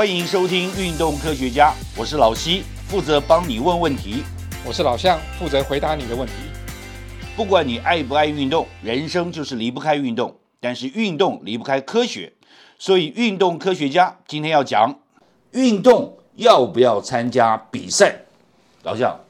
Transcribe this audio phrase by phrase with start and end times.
[0.00, 4.24] 欢迎收听《运动科学家》，我是老西，负责帮你问问题。
[4.64, 6.32] 我是老向，负责回答你的问题。
[7.36, 10.34] 不管你爱不爱运动，人生就是离不开运动。
[10.58, 12.32] 但是运动离不开科学，
[12.78, 14.98] 所以运动科学家今天要讲
[15.50, 18.22] 运动要不要参加比赛。
[18.84, 19.20] 老向，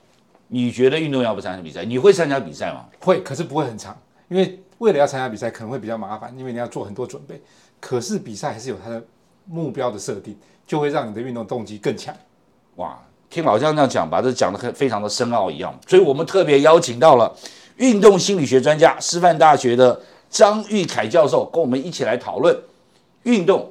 [0.46, 1.84] 你觉得运动要不参加比赛？
[1.84, 2.86] 你会参加比赛吗？
[3.00, 7.42] 会，可是不会很长，因为为了要参加比赛可能会比较麻烦，因为你要做很多准备。
[7.80, 9.02] 可是比赛还是有它的
[9.46, 10.38] 目标的设定，
[10.70, 12.14] 就会让你的运动动机更强。
[12.76, 12.96] 哇，
[13.28, 15.76] 听老向这样讲，把这讲的非常的深奥一样。
[15.88, 17.34] 所以我们特别邀请到了
[17.78, 20.00] 运动心理学专家，师范大学的。
[20.30, 22.56] 张玉凯教授跟我们一起来讨论
[23.24, 23.68] 运动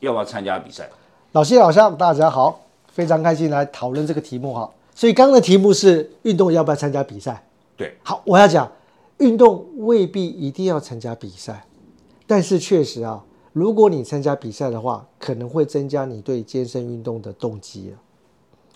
[0.00, 0.86] 要不要参加比赛。
[1.32, 2.60] 老谢老乡，大家好，
[2.92, 4.70] 非常开心来讨论这个题目哈。
[4.94, 7.42] 所以刚刚的题目是运动要不要参加比赛？
[7.78, 8.70] 对，好，我要讲
[9.20, 11.64] 运动未必一定要参加比赛，
[12.26, 18.00] 但是确实啊，如果你参加比赛的话，可能会增加你对健身运动的动机啊。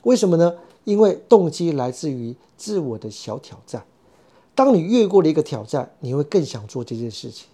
[0.03, 0.55] 为什么呢？
[0.85, 3.85] 因为动机来自于自我的小挑战。
[4.55, 7.49] 当你越过了一个挑战，你会更想做这件事情。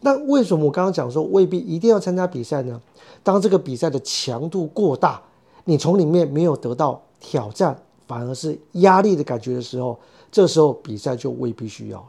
[0.00, 2.80] 那为什么我刚刚讲说未必一定要参加比赛呢？
[3.22, 5.22] 当这个比赛的强度过大，
[5.64, 9.96] 你从里面没有得到挑战，反而是压力的感觉的时候，
[10.32, 12.04] 这时候比赛就未必需要。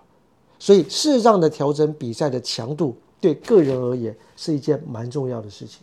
[0.58, 5.80] 所以适当的调整比赛的强度，对个人而言是一件蛮重要的事情。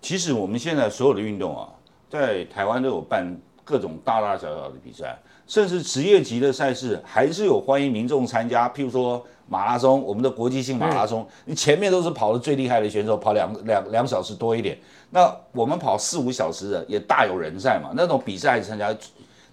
[0.00, 1.68] 其实我们现在所有的运动啊，
[2.08, 5.20] 在台湾都有办各种大大小小的比赛。
[5.46, 14.78] 甚至职业级的赛事还是有欢迎民众参加，譬如说马拉松，我们的国际性马拉松，你前面都是跑的最厉害的选手，跑两两两小时多一点。
[15.10, 18.96] 那我们跑四五小时的也大有人在嘛，那种比赛参加。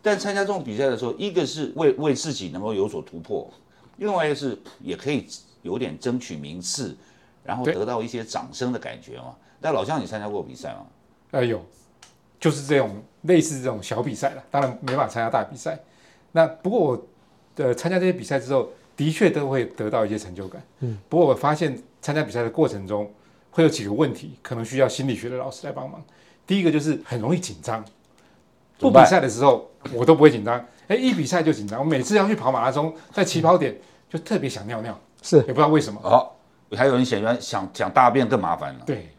[0.02, 3.50] 但参加这种比赛的时候，一个是为为自己能够有所突破，
[3.98, 5.28] 另外一个是也可以
[5.66, 6.96] 有点争取名次，
[7.44, 9.36] 然后得到一些掌声的感觉嘛。
[9.60, 10.86] 那老乡，你参加过比赛吗？
[11.32, 11.66] 哎，有。
[12.40, 15.80] 就是这种类似这种小比赛了，当然没法参加大比赛。
[16.34, 17.08] 那不过我
[17.56, 20.62] 呃参加这些比赛之后，的确都会得到一些成就感。
[20.82, 23.12] 嗯，不过我发现参加比赛的过程中
[23.50, 26.04] 会有几个问题，可能需要心理学的老师来帮忙。
[26.46, 27.84] 第一个就是很容易紧张，
[28.78, 31.80] 不比赛的时候我都不会紧张，哎，一比赛就紧张。
[31.80, 33.76] 我每次要去跑马拉松，在起跑点
[34.08, 36.00] 就特别想尿尿，是也不知道为什么。
[36.04, 36.30] 哦，
[36.78, 38.84] 还有人喜欢想想大便更麻烦了。
[38.86, 39.10] 对。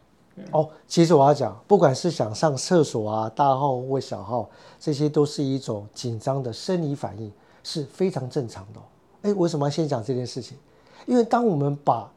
[0.51, 4.47] 哦，其实我要讲，不管是想上厕所啊，大号或小号，
[4.79, 7.31] 这些都是一种紧张的生理反应，
[7.63, 8.79] 是非常正常的。
[9.23, 10.55] 哎，为什么要先讲这件事情？
[11.07, 12.07] 因为当我们把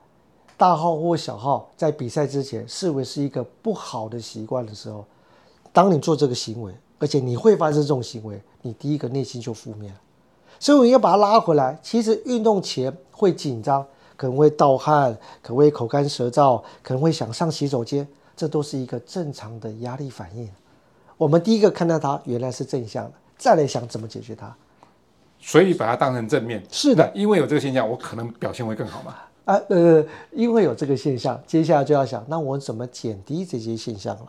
[0.58, 5.02] 大号或小号在比赛之前视为是一个不好的习惯的时候，
[5.72, 10.00] 当你做这个行为，而且你会发生这种行为，你第一个内心就负面了。
[10.60, 11.76] 所以我们要把它拉回来。
[11.82, 13.84] 其实运动前会紧张。
[14.20, 18.06] 可能会盗汗，可能会口干舌燥，可能会想上洗手间，
[18.36, 20.46] 这都是一个正常的压力反应。
[21.16, 24.54] 我们第一个看到它原来是正向的，再来想怎么解决它，
[25.38, 26.62] 所以把它当成正面。
[26.70, 29.14] 是的，因为有这个现象，我可能表现会更好嘛。
[29.46, 34.26] 啊，呃，因为有这个现象，接下来就要想，那我怎么减低这些现象了？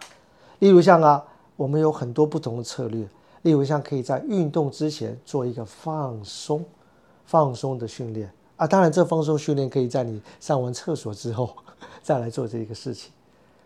[0.59, 1.21] 例如像啊，
[1.57, 3.05] 我们有很多不同的策略，
[3.43, 6.63] 例如像可以在运动之前做一个放松、
[7.25, 8.31] 放松的训练。
[8.55, 11.55] 啊，当然，这放松训练可以在你上完厕所之后
[12.03, 13.11] 再来做这个事情。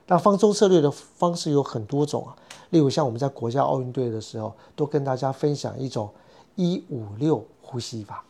[0.07, 2.35] 那放松策略的方式有很多种啊，
[2.69, 6.09] 例如像我们在国家奥运队的时候，都跟大家分享一种
[6.55, 8.23] 一五六呼吸法。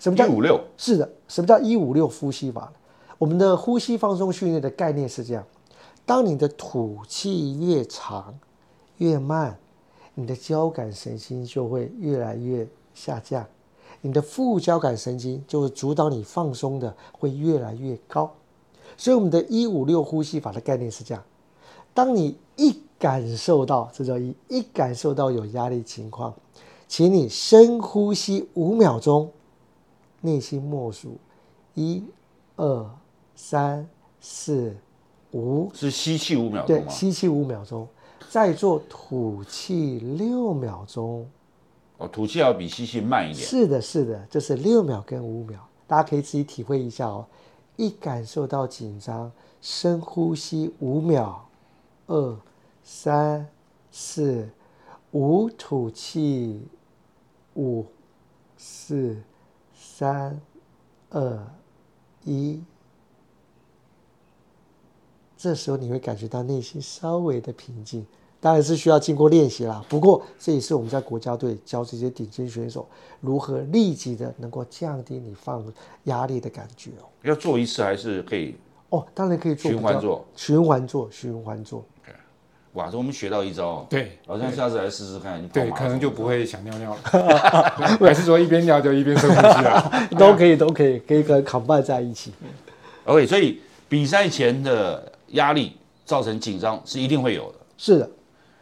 [0.00, 0.60] 什么叫一五六？
[0.76, 2.72] 是的，什么叫一五六呼吸法？
[3.16, 5.44] 我们的呼吸放松训练的概念是这样：
[6.04, 8.36] 当你的吐气越长、
[8.96, 9.56] 越慢，
[10.14, 13.46] 你的交感神经就会越来越下降。
[14.00, 18.30] 你的副交感神经就会主导你放松的会越来越高，
[18.96, 21.24] 所以我们的一五六呼吸法的概念是这样：
[21.94, 26.34] 当你一感受到这叫一一感受到有压力情况，
[26.86, 29.30] 请你深呼吸五秒钟，
[30.20, 31.16] 内心默数
[31.72, 32.04] 一、
[32.56, 32.90] 二、
[33.34, 33.88] 三、
[34.20, 34.76] 四、
[35.32, 37.88] 五，是吸气五秒钟对，吸气五秒钟，
[38.28, 41.28] 再做吐气六秒钟。
[41.98, 43.46] 哦，吐气要比吸气慢一点。
[43.46, 47.26] 是的，是的，就是六秒跟五秒，大家可以自己体会一下哦。
[47.76, 49.30] 一感受到紧张，
[49.60, 51.48] 深呼吸五秒，
[52.06, 52.36] 二、
[52.82, 53.46] 三、
[53.90, 54.48] 四、
[55.12, 56.66] 五，吐气，
[57.54, 57.86] 五、
[58.56, 59.16] 四、
[59.74, 60.40] 三、
[61.10, 61.46] 二、
[62.24, 62.62] 一。
[65.44, 68.02] 这时候你会感觉到内心稍微的平静。
[68.40, 69.84] 当然是需要经过练习啦。
[69.90, 72.88] 不过这也是我们在国家队教这些顶尖选手
[73.20, 75.62] 如何立即的能够降低你放
[76.04, 77.04] 压力的感觉哦。
[77.24, 78.54] 要做一次还是可以？
[78.88, 81.84] 哦，当然可以做循环做，循环做，循环做。
[82.72, 85.42] 哇，这我们学到一招哦，对好像下次来试试看。
[85.42, 90.08] 你对，马拉松可能就不会想尿尿了，对 还是说一边尿就一边深呼吸啊？
[90.18, 92.32] 都可以，都可以，可以跟扛办在一起。
[93.04, 97.58] OK，所以比赛前的压力造成紧张是一定会有的。
[97.76, 98.10] 是的，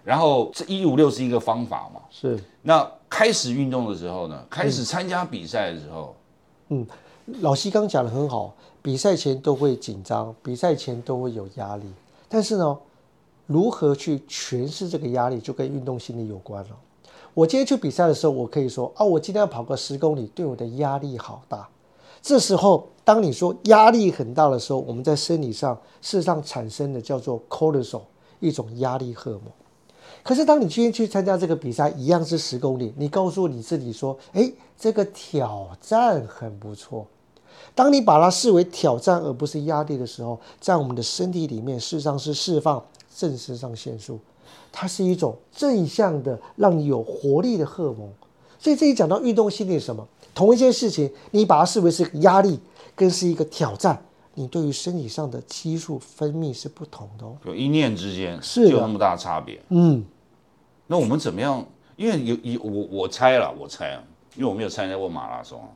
[0.05, 2.39] 然后这一五六是一个方法嘛，是。
[2.61, 6.15] 那开始运动的时候呢，开始参加比赛的时候，
[6.69, 6.87] 嗯
[7.41, 8.53] 老西刚讲的很好，
[8.83, 11.85] 比赛前都会紧张，比赛前都会有压力，
[12.29, 12.79] 但是呢，
[13.47, 16.71] 如何去诠释这个压力，就跟运动心理有关了。
[17.35, 21.69] 我今天去比赛的时候，我可以说啊，我今天要跑个十公里，对我的压力好大。
[22.21, 28.03] 这时候，当你说压力很大的时候，我们在生理上事实上产生的叫做 cortisol，
[28.41, 29.53] 一种压力荷尔蒙。
[30.23, 37.07] 可是当你今天去参加这个比赛，一样是十公里，你告诉你自己说，哎，这个挑战很不错。
[37.75, 42.85] 当你把它视为挑战而不是压力的时候，在我们的身体里面，事实上是释放
[43.17, 44.19] 正肾上腺素，
[44.71, 48.09] 它是一种正向的，让你有活力的荷尔蒙。
[48.59, 50.07] 所以这里讲到运动心理什么？
[50.35, 52.59] 同一件事情，你把它视为是压力，
[52.95, 54.03] 跟是一个挑战，
[54.35, 57.37] 你对于身体上的激素分泌是不同的哦。
[57.45, 59.61] 有一念之间是就有那么大差别。
[59.69, 60.05] 嗯，
[60.87, 61.65] 那我们怎么样？
[61.97, 64.03] 因为有有我我猜了，我猜啊，
[64.35, 65.69] 因为我没有参加过马拉松啊。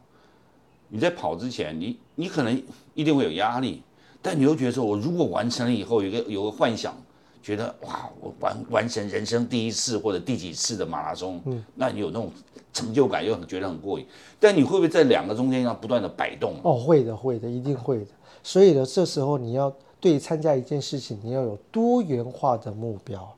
[0.88, 2.62] 你在跑之前，你你可能
[2.94, 3.82] 一定会有压力，
[4.22, 6.96] 但你又觉得说，我如果完成了以后，有个有个幻想，
[7.46, 12.28] 觉得哇，我完完成人生第一次或者第几次的马拉松，嗯，那你有那种
[12.72, 14.06] 成就感，又很觉得很过瘾。
[14.40, 16.56] 但你会不会在两个中间要不断的摆动？
[16.64, 18.06] 哦，会的，会的，一定会的。
[18.42, 23.32] 所以呢，这时候你要对参加一件事情，你要有多元化的目标。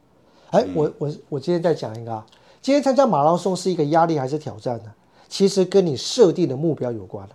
[0.52, 2.24] 哎，我我我今天再讲一个啊，
[2.62, 4.94] 今天参加马拉松是一个压力还是挑战呢？
[5.28, 7.28] 其实跟你设定的目标有关。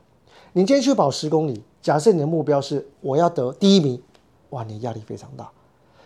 [0.53, 4.01] 你今天去跑十公里，假设你的目标是我要得第一名，
[4.49, 5.47] 哇，你压力非常大。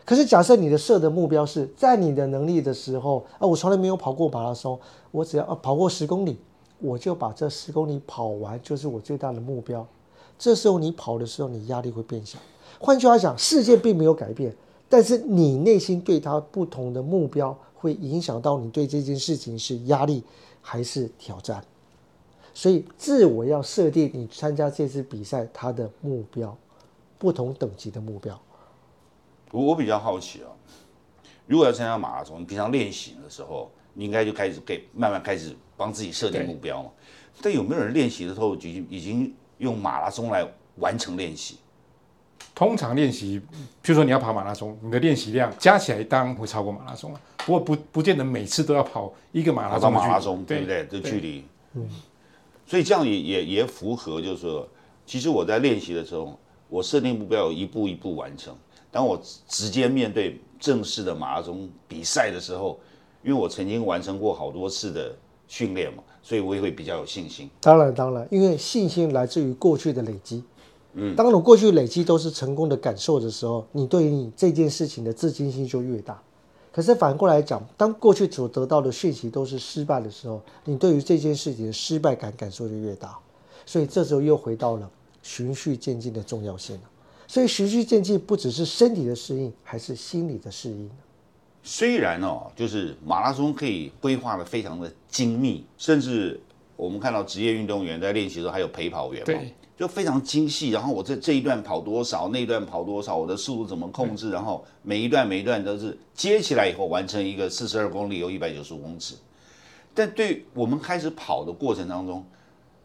[0.08, 4.80] 可是假设你的设的目标是在你的能力的时候，啊，我从来没有跑过马拉松，
[5.12, 6.38] 我只要啊跑过十公里，
[6.80, 9.86] 我就把这十公里跑完，就是我最大的目标。
[10.40, 12.40] 这时候你跑的时候，你压力会变小。
[12.80, 14.56] 换句话讲，世界并没有改变，
[14.88, 20.24] 但是你内心对它不同的目标，会影响到你对这件事情是压力
[20.62, 21.62] 还是挑战。
[22.54, 26.58] 所以，自我要设定你参加这次比赛它的目标，
[27.18, 28.40] 不同等级的目标。
[29.52, 30.50] 我我比较好奇啊，
[31.46, 36.90] 如果要参加马拉松，你平常练习的时候，你应该就开始给慢慢开始帮自己设定目标嘛。
[37.42, 40.46] 但有没有人练习的时候已经已经用马拉松来
[40.78, 41.58] 完成练习？
[42.54, 43.40] 通常练习，
[43.84, 47.22] 譬如说你要跑马拉松，你的练习量加起来当然会超过马拉松了。
[47.46, 50.88] 不过不不见得每次都要跑一个马拉松马拉松，对不对？
[50.90, 51.46] 这距离，
[51.76, 51.88] 嗯，
[52.66, 54.68] 所以这样也也也符合，就是说，
[55.06, 58.56] 其实我在练习的时候，我设定目标有一步一步完成。
[58.92, 62.80] 当我直接面对正式的马拉松比赛的时候，
[63.24, 65.16] 因为我曾经完成过好多次的
[65.48, 67.50] 训练嘛，所以我也会比较有信心。
[67.62, 70.44] 当然，当然，因为信心来自于过去的累积。
[70.94, 76.20] 嗯，当你过去累积都是成功的感受的时候，你对于你这件事情的自信心就越大。
[76.72, 83.18] 可是反过来讲，当过去所得到的讯息都是失败的时候，你对于这件事情的失败感感受就越大。
[83.66, 84.90] 所以这时候又回到了
[85.22, 86.82] 循序渐进的重要性了。
[87.28, 90.90] 所以循序渐进不只是身体的适应，还是心理的适应。
[91.62, 96.40] 虽然哦，就是马拉松可以规划的非常的精密，甚至
[96.78, 99.42] 我们看到职业运动员在练习的时候还有陪跑员嘛，
[99.78, 100.70] 就非常精细。
[100.70, 109.16] 然后我这这一段跑多少，那一段跑多少，我的速度怎么控制，然后每一段每一段都是接起来以后完成一个四十二公里有一百九十五公尺。
[109.94, 112.24] 但对我们开始跑的过程当中，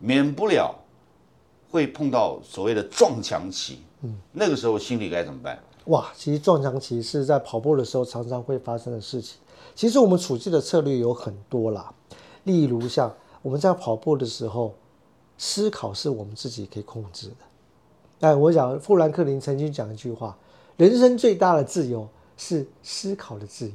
[0.01, 0.75] 免不了
[1.71, 5.59] 会碰到所谓的撞墙期，嗯，那个时候心里该怎么办？
[5.87, 9.39] 哇，其实撞墙期是在跑步的时候常常会发生的事情。
[9.75, 11.93] 其实我们处置的策略有很多啦，
[12.45, 14.75] 例如像我们在跑步的时候，
[15.39, 18.29] 思考是我们自己可以控制的。
[18.29, 20.37] 哎，我想富兰克林曾经讲一句话：
[20.77, 23.75] 人生最大的自由是思考的自由。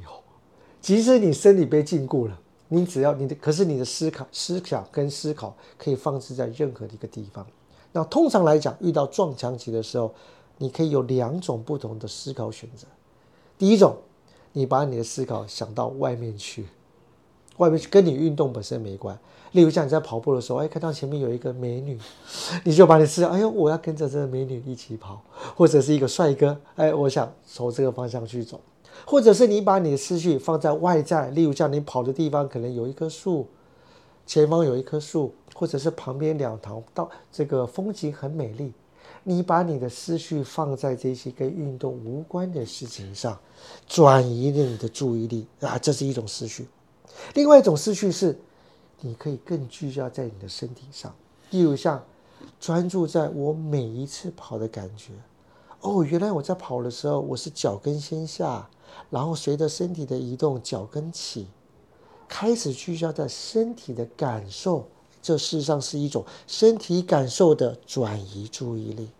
[0.80, 7.46] 即使你身体被禁锢了，你只要你的，可是你的思考、思想跟思考可以放置在任何的一个地方。
[7.92, 10.12] 那通常来讲，遇到撞墙期的时候，
[10.58, 12.86] 你可以有两种不同的思考选择。
[13.56, 13.96] 第一种，
[14.52, 16.66] 你把你的思考想到外面去，
[17.56, 19.18] 外面去跟你运动本身没关。
[19.52, 21.98] 例如像你在跑步的时候，哎，看到前面有一个美女，
[22.64, 25.22] 你就把你思考，哎呦，我要跟着这个美女一起跑，
[25.56, 28.60] 或者是一个帅哥，哎，我想朝这个方向去走。
[29.06, 33.46] 或者是你把你的思绪放在外在，例如像你跑的地方可能有一棵树，
[34.26, 38.72] 前方有一棵树，或者是旁边两条道，这个风景很美丽。
[39.24, 43.36] 你把你的思绪放在这些跟运动无关的事情上，
[43.88, 46.68] 转移了你的注意力啊，这是一种思绪。
[47.34, 48.38] 另外一种思绪是，
[49.00, 51.12] 你可以更聚焦在你的身体上，
[51.50, 52.00] 例如像
[52.60, 55.12] 专注在我每一次跑的感觉。
[55.80, 58.70] 哦，原来我在跑的时候，我是脚跟先下，
[59.10, 61.48] 然后随着身体的移动，脚跟起，
[62.28, 64.86] 开始聚焦在身体的感受。
[65.28, 69.10] 这事实上是一种身体感受的转移注意力，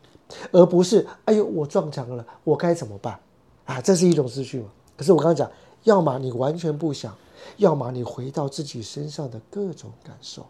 [0.52, 3.20] 而不是哎呦我撞墙了，我该怎么办？
[3.66, 4.70] 啊，这是一种思绪嘛。
[4.96, 5.50] 可是我刚刚讲，
[5.84, 7.14] 要么你完全不想，
[7.58, 10.46] 要么你回到自己身上的各种感受，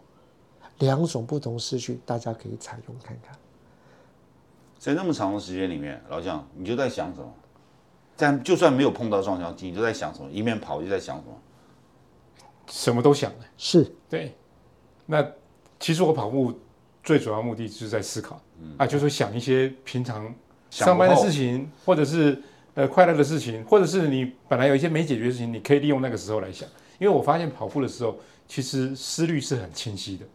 [0.77, 3.37] 两种不同思绪，大家可以采用看看。
[4.77, 7.29] 在那么长的时间里面，老蒋你就在想什么？
[8.15, 10.31] 但就算没有碰到撞墙机，你就在想什么？
[10.31, 11.33] 一面跑就在想什么？
[12.67, 14.33] 什么都想的，是对。
[15.11, 15.27] 那
[15.79, 16.53] 其实我跑步
[17.03, 18.41] 最主要目的就是在思考，
[18.77, 20.33] 啊，就是想一些平常
[20.69, 22.39] 上班的事情，或者是
[22.73, 26.67] 呃快乐的事情，或者是你本来有一些没解决的事情，你可以利用那个时候来想。
[26.99, 30.25] 因为我发现跑步的时候，其实思虑是很清晰的，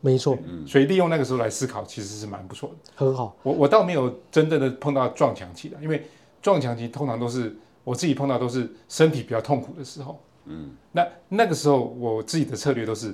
[0.00, 2.92] 没错，嗯所以利用那个时候来思考，其实是蛮不错的。
[2.94, 3.36] 很好。
[3.42, 6.06] 我我倒没有真正的碰到撞墙期的，因为
[6.40, 10.22] 撞墙期通常都是我自己碰到都是身体比较痛苦的时候。
[10.44, 13.12] 嗯，那那个时候我自己的策略都是。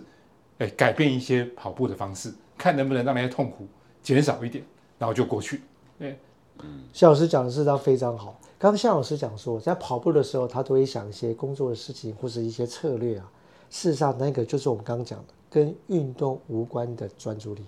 [0.60, 3.66] 哎，改变一些跑步的方式，看能不能让那些痛苦
[4.02, 4.62] 减少一点，
[4.98, 5.62] 然后就过去。
[5.98, 6.18] 对，
[6.62, 8.38] 嗯，夏老师讲的是他非常好。
[8.58, 13.32] 刚刚夏老师讲说，在跑步的时候，他都会想一些工作的事情或者一些策略啊。
[13.70, 17.62] 事实上，那个就是我们刚刚讲的跟运动无关的专注力。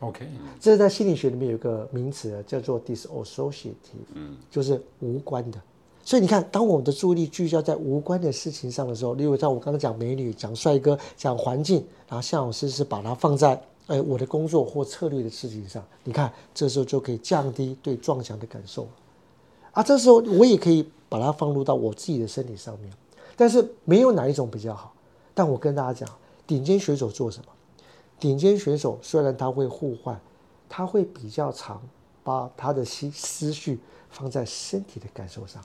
[0.00, 3.74] OK，这是在心理学里面有一个名词叫做 disassociative，
[4.14, 5.60] 嗯，就是无关的。
[6.04, 18.86] 所以你看，当我们的注意力聚焦在无关的事情上的时候，例如像我刚刚讲美女、讲帅哥、讲环境，然后向老师是把它放在呃我的工作或策略的事情上，你看这时候就可以降低对撞墙的感受
[19.72, 22.92] 啊，这时候我也可以把它放入到我自己的身体上面，
[23.34, 24.92] 但是没有哪一种比较好。
[25.32, 27.46] 但我跟大家讲，顶尖选手做什么？
[28.20, 30.20] 顶尖选手虽然他会互换，
[30.68, 31.82] 他会比较长，
[32.22, 33.80] 把他的思思绪
[34.10, 35.62] 放在身体的感受上。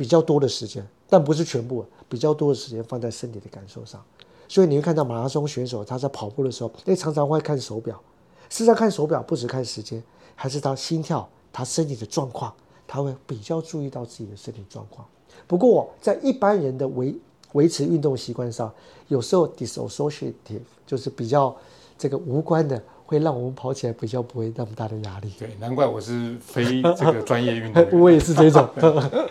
[0.00, 4.02] 比较多的时间，但不是全部，比较多的时间放在身体的感受上。
[4.48, 8.00] 所以你会看到马拉松选手他在跑步的时候，哎，常常会看手表。
[8.48, 10.02] 事实上，看手表不只看时间，
[10.34, 12.50] 还是他心跳、他身体的状况，
[12.88, 15.06] 他会比较注意到自己的身体状况。
[15.46, 17.14] 不过，在一般人的维
[17.52, 18.72] 维持运动习惯上，
[19.08, 21.54] 有时候 dissociative 就是比较
[21.98, 25.32] 这个无关的，会让我们跑起来比较不会那么大的压力。
[25.36, 28.68] 对，难怪我是非这个专业运动员， 我也是这种。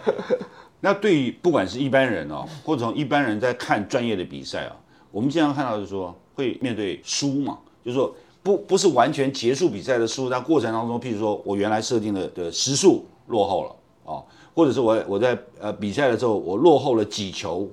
[0.82, 4.76] 那对于不管是一般人哦，或者从一般人在看专业的比赛啊，
[5.12, 17.66] 我们经常看到是说会面对输嘛，就是说不不是完全结束比赛的输，但过程当中，譬如说我原来设定的的时速落后了哦，或者是我我在呃比赛的时候我落后了几球，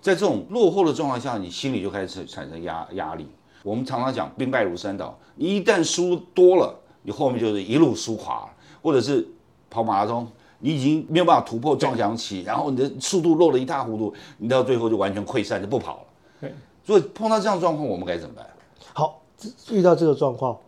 [0.00, 3.26] 在这种落后的状况下，你心里就开始产生压压力。
[3.62, 8.48] 我们常常讲兵败如山倒，你一旦输多了，你后面就是一路输垮，
[8.82, 9.26] 或者是
[9.70, 10.26] 跑马拉松。
[10.60, 16.02] 你已经没有办法突破撞墙期，然后你的速度落得一塌糊涂，你到最后就完全溃散，就不跑了。
[16.40, 18.44] 对，所以碰到这样状况，我们该怎么办？
[18.92, 19.22] 好，
[19.70, 20.58] 遇到这个状况，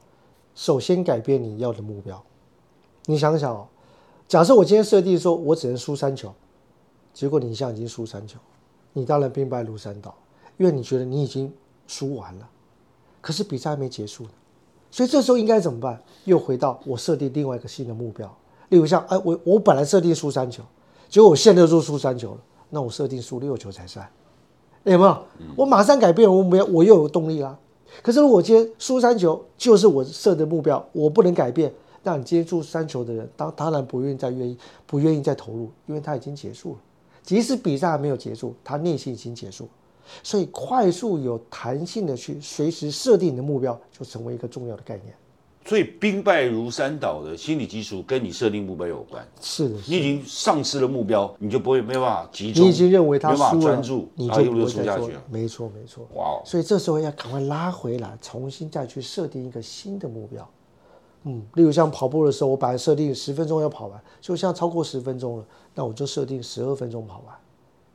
[0.55, 2.23] 首先改变你要的目标。
[3.07, 3.67] 你想想哦，
[4.29, 6.33] 假设我今天设定说我只能输三球，
[7.13, 8.39] 结果你现在已经输三球，
[8.93, 10.15] 你当然兵败如山倒，
[10.57, 11.53] 因为你觉得你已经
[11.89, 12.49] 输完了，
[13.21, 14.31] 可是比赛还没结束呢。
[14.91, 16.03] 所以这时候应该怎么办？
[16.25, 18.27] 又回到我设定另外一个新的目标。
[18.71, 20.63] 例如像，哎，我我本来设定输三球，
[21.09, 22.39] 结果我现在就输三球了，
[22.71, 24.09] 那我设定输六球才算，
[24.85, 25.25] 有没有？
[25.57, 27.59] 我马上改变我目标，我又有动力啦。
[28.03, 31.73] 可是如果今天输三球就是我设的目标，我不能改变，
[32.03, 36.79] 那你今天输三球的人，当当然不愿意再愿意不愿意再投入，因为他已经结束了。
[37.23, 39.69] 即使比赛还没有结束，他内心已经结束，
[40.23, 45.15] 所以快速有弹性的去随时设定你的目标，就成为一个重要的概念。
[45.63, 49.25] 所以兵败如山倒的心理基础跟你设定目标有关。
[49.43, 52.65] 是的，你已经丧失了目标，你就不会没有办法集中。
[52.65, 55.23] 你已经认为他输了，专注，你就不会输下去了。
[55.31, 56.09] 没错，没错。
[56.15, 56.41] 哇！
[56.47, 60.51] 所以这时候要赶快拉回来，重新再去设定一个新的目标。
[61.25, 67.37] 嗯，例如像跑步的时候，我本来设定十分钟要跑完，就像超过十分钟了，那我就设定十二分钟跑完。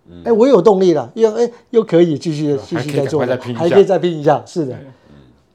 [0.08, 4.44] 嗯，哎，我有动力了，又哎又可以继续继续再做，还可以再拼一下。
[4.46, 4.78] 是的。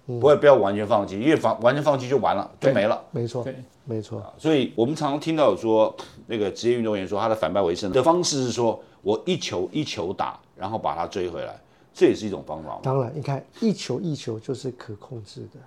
[0.07, 3.01] 不会，不要完全放弃，因为放完全放弃就完了，就没了。
[3.13, 3.47] 没错，
[3.85, 4.21] 没错。
[4.37, 5.95] 所以我们常常听到说，
[6.27, 11.57] 那个职业运动员说他的反败为胜的方式是说，我一球一球打，然后把它追回来，
[11.95, 12.81] 这也是一种方法。
[12.83, 15.61] 当然，你看一球一球就是可控制的，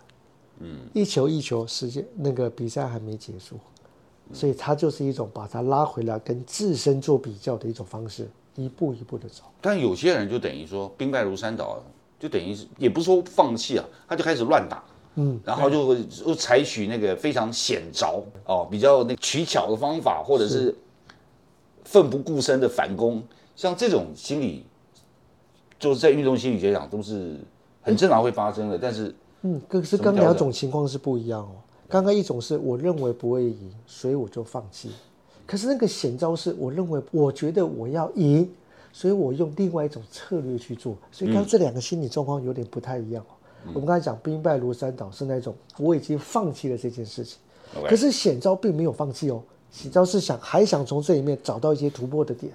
[0.59, 3.55] 嗯，一球一球，时间那个比赛还没结束，
[4.33, 9.43] 所以它就是一种把它拉回来跟自身做比较的一种方式，一步一步的走。
[9.61, 11.81] 但有些人就等于说兵败如山倒，
[12.19, 14.83] 就等于是也不是说放弃啊，他就开始乱打。
[15.15, 20.75] 嗯，然后就就采取那个非常险招哦，比较那取巧的方法，或者是
[21.83, 23.21] 奋不顾身的反攻，
[23.55, 24.65] 像这种心理，
[25.77, 27.37] 就是在运动心理学上都是
[27.83, 28.75] 很正常会发生的。
[28.75, 31.51] 但是，嗯，可是刚两种情况是不一样哦。
[31.87, 34.89] 刚刚一种是我认为不会赢，所以我就放弃；
[35.45, 38.49] 可是那个险招是我认为我觉得我要赢，
[38.91, 40.95] 所以我用另外一种策略去做。
[41.11, 43.33] 所以刚这两个心理状况有点不太一样哦。
[43.73, 47.37] 我们刚才讲兵败如山倒是那种我已经放弃了这件事情，
[47.87, 52.51] 可是险招并没有放弃哦，险招是想还想从这里面找到一些突破的点，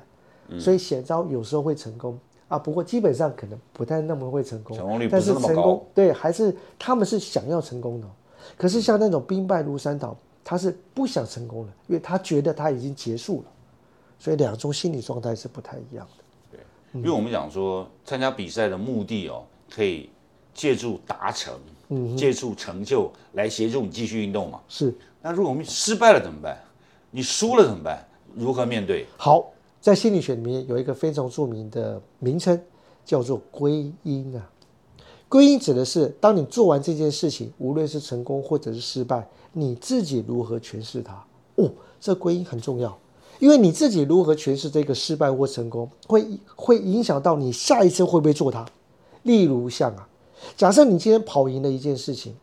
[0.60, 2.18] 所以险招有时候会成功。
[2.48, 8.10] 啊，不过基本上可能不太那么会成功，成功率但是成功对还是他们是想要成功的哦，
[8.56, 10.16] 可是像那种兵败如山倒，
[10.50, 13.52] 他是不想成功的，因为他觉得他已经结束了，
[14.18, 16.24] 所以两种心理状态是不太一样的。
[16.50, 16.60] 对
[16.94, 20.08] 因为我们讲说参加比赛的目的哦，可以
[20.54, 21.52] 借助达成，
[21.90, 24.58] 嗯借助成就来协助你继续运动嘛。
[24.70, 26.58] 是那如果我们失败了怎么办？
[27.10, 28.08] 你输了怎么办？
[28.34, 29.04] 如何面对？
[29.18, 29.52] 好，
[29.82, 32.58] 在心理学里面有一个非常著名的名称，
[33.04, 34.50] 叫做归因啊。
[35.28, 41.22] 归因指的是，当你做完这件事情，无论是成功或者是失败，你自己如何诠释它。
[41.56, 41.70] 哦，
[42.00, 42.96] 这归因很重要，
[43.38, 48.64] 因为你自己如何诠释这个失败或成功，会会影响到你下一次会不会做它。
[49.24, 50.08] 例如像啊，
[50.56, 52.34] 假设你今天跑赢了一件事情，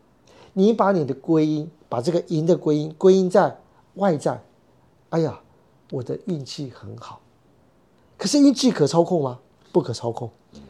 [0.53, 3.57] 你把你的归因，把这个赢的归因归因在
[3.95, 4.43] 外在，
[5.09, 5.39] 哎呀，
[5.89, 7.19] 我的运气很好。
[8.17, 9.39] 可是运气可操控吗？
[9.71, 10.29] 不可操控。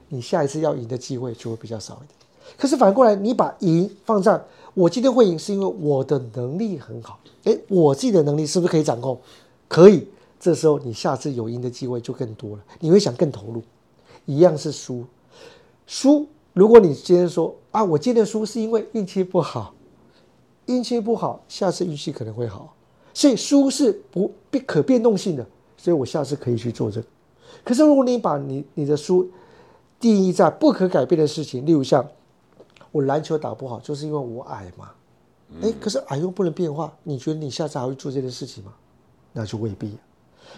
[0.09, 2.09] 你下一次要赢的机会就会比较少一点。
[2.57, 4.39] 可是反过来，你把赢放在
[4.73, 7.19] 我今天会赢，是因为我的能力很好。
[7.43, 9.19] 诶，我自己的能力是不是可以掌控？
[9.67, 10.07] 可以。
[10.37, 13.63] 这时候你下次有赢的机会就更多了，你会想更投入。
[14.25, 15.03] 一样是输，
[15.87, 16.27] 输。
[16.53, 19.73] 如果你今天说啊，我今天输是因为运气不好，
[20.67, 22.73] 运气不好，下次运气可能会好。
[23.13, 25.45] 所以输是不变可变动性的，
[25.77, 27.07] 所以我下次可以去做这个。
[27.63, 29.27] 可是如果你把你你的输
[30.05, 32.07] 定义在不可改变的事情，例如像
[32.91, 34.91] 我篮球打不好，就是因为我矮嘛。
[35.63, 38.71] 哎，可是矮又不能变化，你觉得你下次还会做这件事情吗？
[39.33, 39.97] 那就未必。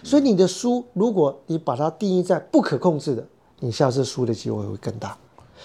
[0.04, 3.26] 所以你的输，如果你把它定义在不可控制的，
[3.60, 5.16] 你下次输的机会会更大。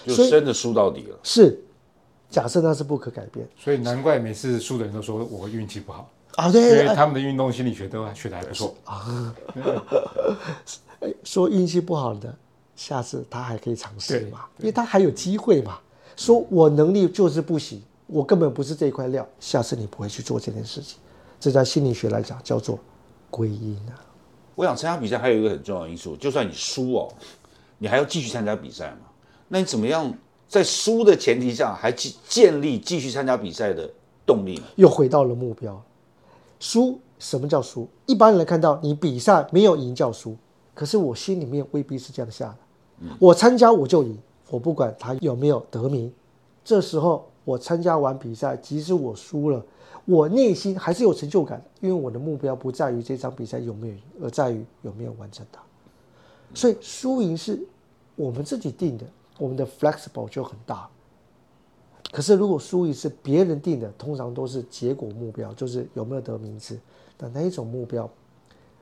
[0.06, 1.20] 就真的输到底了。
[1.22, 1.62] 是，
[2.30, 8.74] 假设那是不可改变所以难怪每次输的人都说我运气不好，啊，因对，为他们的运动心理学都学的还不错。
[8.86, 9.36] 啊
[11.26, 12.34] 说运气不好的，
[12.76, 15.80] 下次他还可以尝试嘛，因为他还有机会嘛。
[16.16, 21.00] 说我能力就是不行，我根本不是这块料，下次你不会去做这件事情。
[21.40, 22.80] 这在心理学来讲叫做
[23.30, 24.00] 归因啊。
[24.56, 27.12] 我想参加比赛还有一个很重要的因素，就算你输哦，
[27.80, 29.08] 你还要继续参加比赛嘛？
[29.48, 30.14] 那你怎么样
[30.48, 33.90] 在输的前提下，还建建立继续参加比赛的
[34.26, 34.64] 动力呢？
[34.76, 35.84] 又回到了目标。
[36.60, 37.90] 输什么叫输？
[38.06, 40.38] 一般人看到你比赛没有赢叫输，
[40.76, 42.58] 可是我心里面未必是这样下的。
[43.20, 44.18] 我参加我就赢，
[44.50, 46.12] 我不管他有没有得名。
[46.64, 49.66] 这时候我参加完比赛，即使我输了，
[50.06, 55.62] 我内心还是有成就感，因为我的目标不在于这场比赛有没有赢，而在于有没有完成它。
[56.54, 57.60] 所以输赢是
[58.16, 59.06] 我们自己定的，
[59.38, 60.88] 我们的 flexible 就很大。
[62.12, 66.80] 可是如果输赢是别人定的，通常都是结果目标，就是有没有得名次。
[67.18, 68.10] 那那一种目标，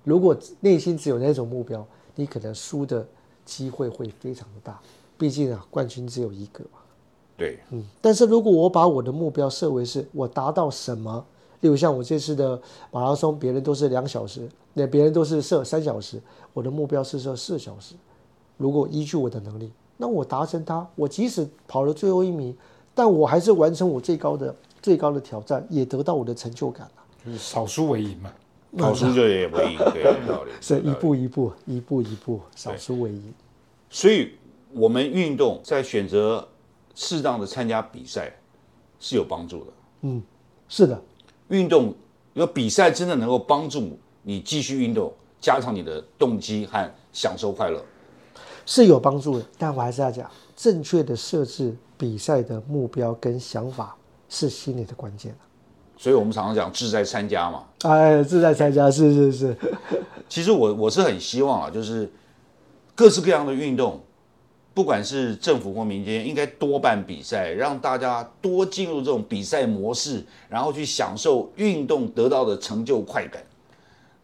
[0.03, 3.07] 如果内心只有那种目标，你可能输的
[3.51, 4.79] 机会会非常的大。
[5.17, 6.79] 毕竟啊，冠军只有一个嘛。
[7.35, 11.23] 对，嗯，但是如果我把我的目标设为是我达到什么，
[11.59, 12.59] 例如像我这次的
[12.91, 16.21] 马拉松，别人都是两小时，那别人都是设三小时，
[16.53, 17.93] 我的目标是设四小时。
[18.57, 22.55] 如果依据我的能力，那我达成它，我即使跑了最后一名，
[22.95, 27.03] 但我还是完成我最高的最高的挑战，也得到我的成就感了。
[27.25, 28.31] 就是少输为赢嘛。
[28.77, 30.51] 跑输就也不赢，对，有道理。
[30.61, 33.33] 所以一步一步，一步一步，少输为赢。
[33.89, 34.31] 所以
[34.71, 36.47] 我们运动在选择
[36.95, 38.33] 适当的参加比赛
[38.99, 39.73] 是有帮助的。
[40.03, 40.21] 嗯
[40.69, 41.01] 是的，
[41.49, 41.93] 运动，
[42.33, 47.83] 有比赛真的能够帮助你继续运动，加强你的动机和享受快乐。
[48.65, 53.97] 是有帮助的，但我还是要讲，正确的设置比赛的目标跟想法
[54.29, 55.35] 是心理的关键
[56.01, 57.63] 所以我们常常讲志在参加嘛。
[57.83, 59.55] 哎，志在参加，是是是，
[60.27, 62.11] 其实我我是很希望啊，就是
[62.95, 64.01] 各式各样的运动，
[64.73, 73.39] 不管是政府或民间，应该多办比赛，让大家多进入这种比赛模式，然后去享受运动得到的成就快感。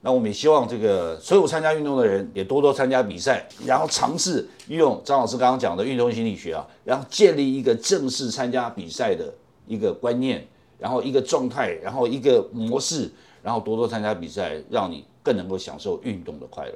[0.02, 9.32] 那我们也希望这个所有参加运动的人也多多参加比赛，然后尝试运用张老师刚刚讲的运动心理学啊，然后建立一个正式参加比赛的
[9.68, 13.10] 一个观念，然后一个状态，然后一个模式，
[13.42, 16.74] 然后多多参加比赛，让你更能够享受运动的快乐。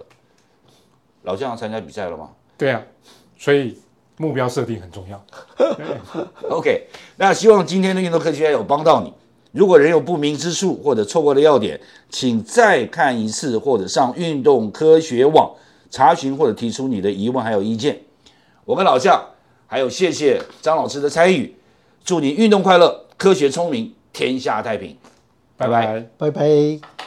[1.24, 2.32] 老将参加比赛了吗？
[2.58, 2.82] 对啊，
[3.38, 3.78] 所以
[4.18, 5.24] 目标设定很重要。
[6.50, 6.88] OK，
[7.18, 9.14] 那希望今天的运动科学有帮到你。
[9.52, 15.54] 如果仍有不明之处或者错过的要点，请再看一次，或者上运动科学网
[15.90, 18.02] 查询或者提出你的疑问还有意见。
[18.64, 19.22] 我跟老将
[19.68, 21.54] 还有谢谢张老师的参与，
[22.04, 24.98] 祝你运动快乐，科学聪明，天下太平。
[25.56, 27.01] 拜拜拜拜。